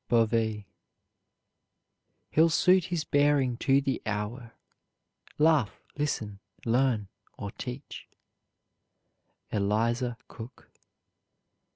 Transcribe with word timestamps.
BOVEE. 0.09 0.65
He'll 2.31 2.49
suit 2.49 2.85
his 2.85 3.03
bearing 3.03 3.55
to 3.57 3.81
the 3.81 4.01
hour, 4.07 4.53
Laugh, 5.37 5.79
listen, 5.95 6.39
learn, 6.65 7.07
or 7.37 7.51
teach. 7.51 8.07
ELIZA 9.51 10.17
COOK. 10.27 10.71